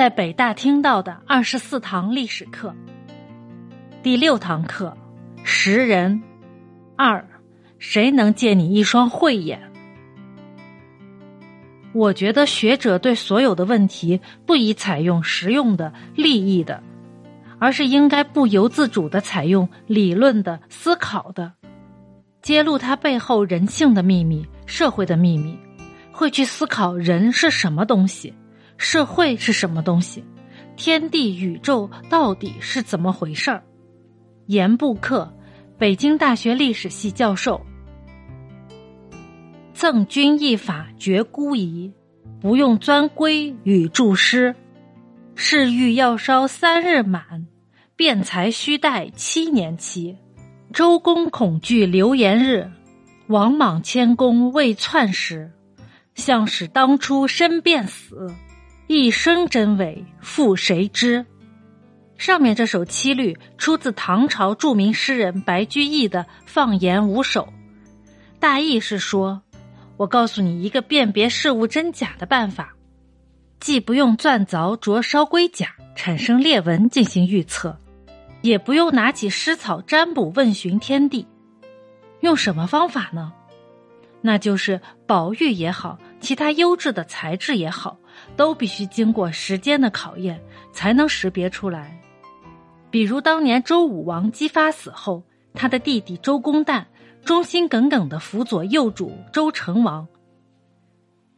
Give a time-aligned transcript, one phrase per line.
[0.00, 2.74] 在北大听到的二十四堂历史课，
[4.02, 4.96] 第六堂课：
[5.44, 6.22] 识人。
[6.96, 7.22] 二，
[7.78, 9.60] 谁能借你一双慧眼？
[11.92, 16.82] 我觉得学者对所有的问题不宜采用实用的、利益的，
[17.58, 21.52] 而是应该不由自主的采用理论的、思考的，
[22.40, 25.58] 揭露他背后人性的秘密、社会的秘密，
[26.10, 28.32] 会去思考人是什么东西。
[28.80, 30.24] 社会是什么东西？
[30.74, 33.62] 天地宇宙到底是怎么回事儿？
[34.46, 35.30] 严布克，
[35.76, 37.60] 北京大学历史系教授。
[39.74, 41.92] 赠君一法绝孤疑，
[42.40, 44.56] 不用钻龟与注诗。
[45.34, 47.46] 是欲要烧三日满，
[47.96, 50.16] 辩才须待七年期。
[50.72, 52.70] 周公恐惧流言日，
[53.26, 55.52] 王莽谦恭未篡时。
[56.14, 58.34] 向使当初身便死。
[58.92, 61.24] 一生真伪，负谁知？
[62.18, 67.42] 上面这首七律出自唐朝著名诗人白居易的《放言五首》，
[68.40, 69.42] 大意是说：
[69.96, 72.74] 我告诉你一个辨别事物真假的办法，
[73.60, 77.78] 既不用钻凿灼烧龟甲产生裂纹进行预测，
[78.42, 81.28] 也不用拿起湿草占卜问询天地，
[82.22, 83.32] 用什么方法呢？
[84.20, 87.99] 那就是宝玉也好，其他优质的材质也好。
[88.36, 90.40] 都必须经过时间的考验，
[90.72, 91.98] 才能识别出来。
[92.90, 95.22] 比如当年周武王姬发死后，
[95.54, 96.84] 他的弟弟周公旦
[97.24, 100.08] 忠心耿耿的辅佐幼主周成王，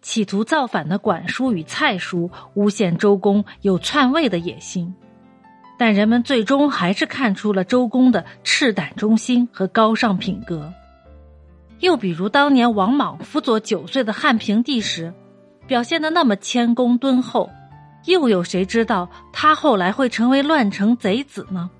[0.00, 4.94] 企图造反的管叔与蔡叔诬陷周公有篡位的野心，
[5.78, 10.72] 但人们最终还是看出了周公的赤胆忠心和高尚品格。
[11.80, 15.12] 又比如当年王莽辅佐九岁的汉平帝时。
[15.70, 17.48] 表现的那么谦恭敦厚，
[18.06, 21.70] 又有谁知道他后来会成为乱臣贼子呢？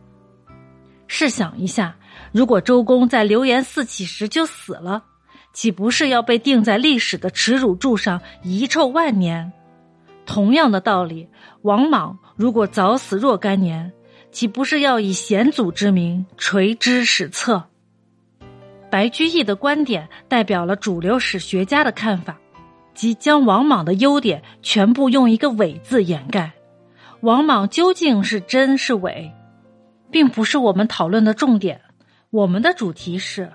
[1.08, 1.96] 试想一下，
[2.30, 5.02] 如果周公在流言四起时就死了，
[5.52, 9.52] 岂不是要被钉在历史的耻辱柱上遗臭万年？
[10.24, 11.29] 同样的道理，
[11.62, 13.92] 王莽如果早死若干年，
[14.30, 17.64] 岂不是要以贤祖之名垂之史册？
[18.89, 22.39] 白居易的观点代表了主流史学家的看法。
[23.00, 26.52] 即将王莽的优点全部用一个“伪”字掩盖，
[27.22, 29.33] 王莽究竟是真是伪，
[30.11, 31.80] 并不是我们讨论的重点。
[32.28, 33.50] 我们的主题是：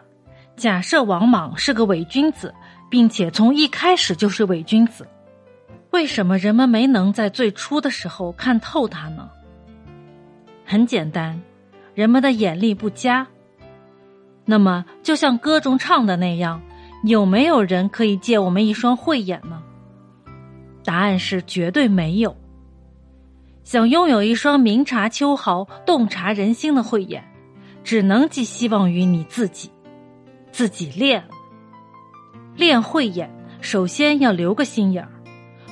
[0.56, 2.56] 假设王莽是个伪君子，
[2.90, 5.08] 并且从一开始就是伪君子，
[5.92, 9.30] 为什么人们没能在最初的时候看透他呢？
[10.66, 11.40] 很简单，
[11.94, 13.28] 人们的眼力不佳。
[14.44, 16.64] 那么，就像歌中唱的那样。
[17.08, 19.62] 有没有人可以借我们一双慧眼呢？
[20.84, 22.36] 答案是绝对没有。
[23.64, 27.24] 想拥有一双明察秋毫、洞察人心的慧眼，
[27.84, 29.70] 只能寄希望于你自己，
[30.52, 31.24] 自己练。
[32.56, 33.30] 练慧眼，
[33.62, 35.12] 首先要留个心眼儿。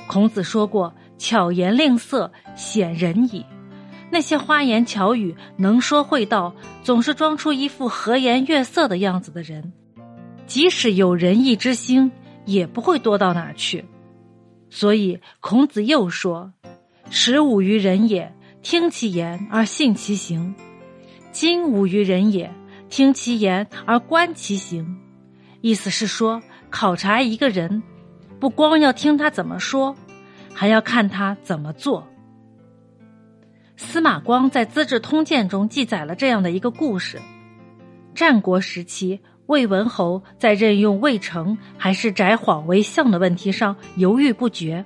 [0.06, 3.44] 孔子说过：“巧言令色，显人矣。”
[4.10, 9.72] 那些花言巧语、能说会道、总是装出一副和颜悦色的样子的人。
[10.46, 12.12] 即使有仁义之心，
[12.44, 13.84] 也不会多到哪去。
[14.68, 16.52] 所以孔子又说
[17.10, 20.54] ：“十五于人也，听其言而信其行；
[21.32, 22.52] 今五于人也，
[22.88, 24.98] 听其言而观其行。”
[25.62, 27.82] 意思是说，考察一个人，
[28.38, 29.96] 不光要听他怎么说，
[30.52, 32.06] 还要看他怎么做。
[33.76, 37.20] 司马光在《资治通鉴》中记载了这样的一个故事：
[38.14, 39.20] 战国时期。
[39.46, 44.84] 魏文侯在任用魏成还是翟晃为相的问题上犹豫不决，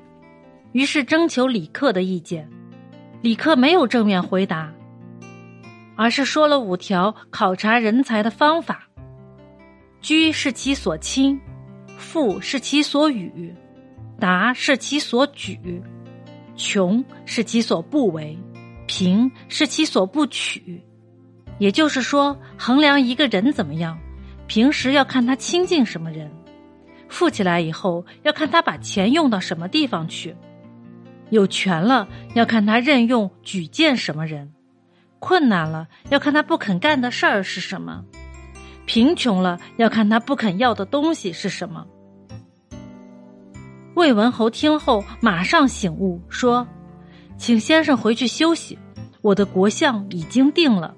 [0.72, 2.48] 于是征求李克的意见。
[3.22, 4.72] 李克没有正面回答，
[5.96, 8.88] 而是说了五条考察人才的方法：
[10.00, 11.40] 居是其所亲，
[11.96, 13.54] 富是其所与，
[14.18, 15.82] 达是其所举，
[16.56, 18.36] 穷是其所不为，
[18.86, 20.82] 贫是其所不取。
[21.58, 23.98] 也就是说，衡量一个人怎么样。
[24.48, 26.28] 平时要看他亲近什么人，
[27.08, 30.34] 富起来以后要看他把钱用到什么地方去，
[31.28, 34.50] 有权了要看他任用举荐什么人，
[35.18, 38.02] 困难了要看他不肯干的事儿是什么，
[38.86, 41.86] 贫穷了要看他不肯要的东西是什么。
[43.94, 46.66] 魏文侯听后马上醒悟，说
[47.36, 48.78] ：“请先生回去休息，
[49.20, 50.94] 我的国相已经定了。”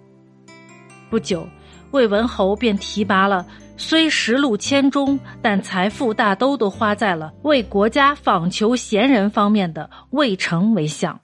[1.11, 1.49] 不久。
[1.91, 3.45] 魏文侯便提拔了
[3.77, 11.19] 虽实禄千钟，但财富大都都花在了为国家访求贤人方面的魏成为相。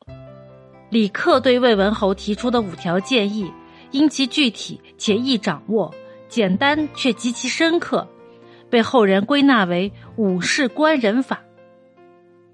[0.88, 3.52] 李克对魏文侯提出的五条建议，
[3.90, 5.94] 因其具体且易掌握，
[6.28, 8.08] 简单却极其深刻，
[8.70, 11.40] 被后人归纳为五世官人法。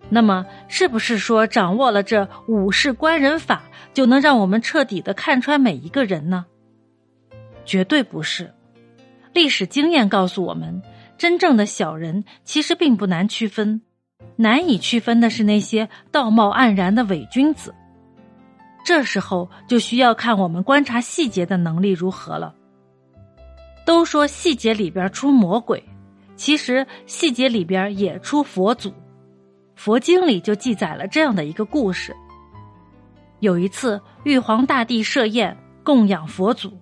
[0.08, 3.62] 那么，是不是说掌握了这五世官人法，
[3.94, 6.46] 就能让我们彻底的看穿每一个人呢？
[7.64, 8.52] 绝对不是。
[9.32, 10.82] 历史经验告诉我们，
[11.16, 13.80] 真正的小人其实并不难区分，
[14.36, 17.74] 难以区分的是那些道貌岸然的伪君子。
[18.84, 22.54] 这时候就需要看我们观察细节的能力如何了。
[23.84, 25.82] 都说细节里边出魔鬼，
[26.36, 28.92] 其实细节里边也出佛祖。
[29.74, 32.14] 佛经里就记载了这样的一个故事：
[33.40, 36.76] 有一次，玉皇大帝设宴供养佛祖，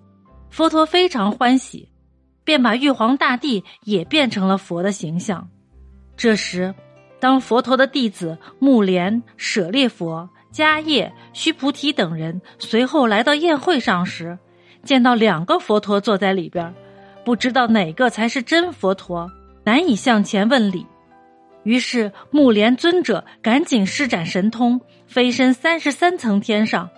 [0.51, 1.89] 佛陀非常欢喜，
[2.43, 5.49] 便把玉皇大帝也变成了佛的形象。
[6.17, 6.75] 这时，
[7.21, 14.37] 当佛陀的弟子木莲、舍利佛、迦叶、须菩提等人随后来到宴会上时，
[14.83, 16.73] 见到两个佛陀坐在里边，
[17.23, 19.31] 不知道哪个才是真佛陀，
[19.63, 20.85] 难以向前问礼。
[21.63, 26.89] 于是木莲尊者赶紧施展神通，飞身三十三层天上，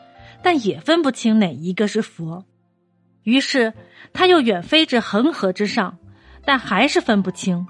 [0.42, 2.46] 但也分不清哪一个是佛。
[3.24, 3.74] 于是
[4.14, 5.98] 他又远飞至恒河之上，
[6.46, 7.66] 但还是分不清。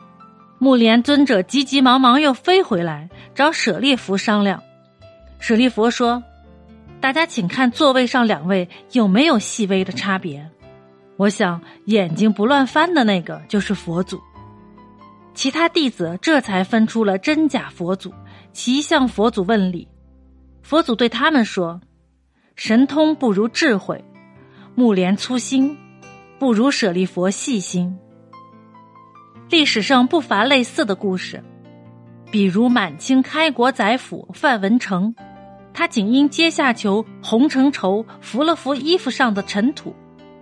[0.60, 4.64] 木莲尊者急急忙忙又飞回来找舍利弗商量。
[5.40, 6.24] 舍利弗说
[7.02, 10.50] ：“大家请看座位上两位有没有细微的差别？
[11.18, 14.22] 我想眼睛不乱翻的那个就是佛祖。”
[15.36, 18.14] 其他弟子这才分出了真假佛祖，
[18.54, 19.88] 齐向佛祖问礼。
[20.62, 21.82] 佛祖对他们说
[22.56, 24.02] ：“神通不如智慧，
[24.76, 25.78] 木莲粗心，
[26.40, 27.98] 不如舍利佛细心。”
[29.50, 31.44] 历史上不乏类似的故事，
[32.32, 35.14] 比如满清开国宰辅范文成，
[35.74, 39.96] 他仅因阶下囚洪承畴扶了扶衣服上的尘土，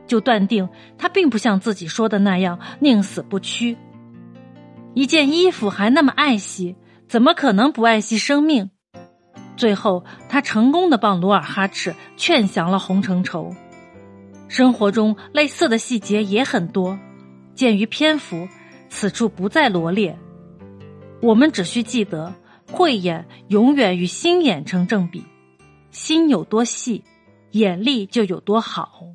[0.07, 3.77] 就断定他并不像自己说的那样宁死不屈。
[4.93, 6.77] 一件衣服还那么爱惜，
[7.09, 8.69] 怎么可能不爱惜生命？
[9.57, 13.53] 最后，他成功的帮努尔哈赤劝降了洪承畴。
[14.51, 16.99] 生活中类似的细节也很多，
[17.55, 18.49] 鉴于篇幅，
[18.89, 20.19] 此处不再罗列。
[21.21, 22.35] 我们只需记得，
[22.69, 25.23] 慧眼永远与心眼成正比，
[25.91, 27.05] 心有多细，
[27.51, 29.05] 眼力就有多好。